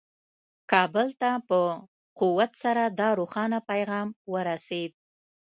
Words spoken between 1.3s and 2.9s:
په قوت سره